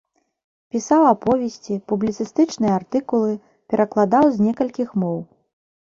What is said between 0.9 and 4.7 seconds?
аповесці, публіцыстычныя артыкулы, перакладаў з